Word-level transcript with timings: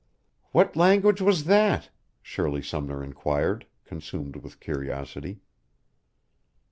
"What 0.51 0.75
language 0.75 1.21
was 1.21 1.43
that?" 1.43 1.91
Shirley 2.23 2.63
Sumner 2.63 3.03
inquired, 3.03 3.67
consumed 3.85 4.37
with 4.37 4.59
curiosity. 4.59 5.41